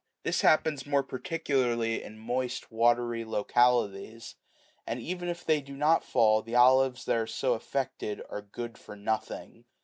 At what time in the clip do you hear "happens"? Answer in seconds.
0.41-0.87